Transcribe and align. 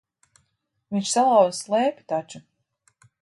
Viņš 0.95 1.11
salauza 1.17 1.53
slēpi 1.59 2.07
taču. 2.13 2.43